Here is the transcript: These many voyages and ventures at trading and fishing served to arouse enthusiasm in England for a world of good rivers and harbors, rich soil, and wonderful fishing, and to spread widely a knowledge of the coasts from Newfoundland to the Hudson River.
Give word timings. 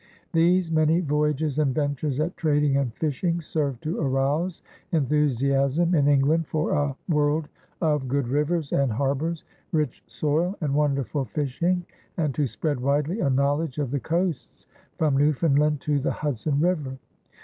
These 0.33 0.71
many 0.71 0.99
voyages 0.99 1.59
and 1.59 1.75
ventures 1.75 2.19
at 2.19 2.35
trading 2.35 2.75
and 2.75 2.91
fishing 2.95 3.39
served 3.39 3.83
to 3.83 3.99
arouse 4.01 4.63
enthusiasm 4.91 5.93
in 5.93 6.07
England 6.07 6.47
for 6.47 6.71
a 6.71 6.95
world 7.07 7.49
of 7.81 8.07
good 8.07 8.27
rivers 8.27 8.71
and 8.71 8.91
harbors, 8.93 9.43
rich 9.71 10.03
soil, 10.07 10.55
and 10.59 10.73
wonderful 10.73 11.25
fishing, 11.25 11.85
and 12.17 12.33
to 12.33 12.47
spread 12.47 12.79
widely 12.79 13.19
a 13.19 13.29
knowledge 13.29 13.77
of 13.77 13.91
the 13.91 13.99
coasts 13.99 14.65
from 14.97 15.15
Newfoundland 15.17 15.81
to 15.81 15.99
the 15.99 16.11
Hudson 16.13 16.59
River. 16.59 16.97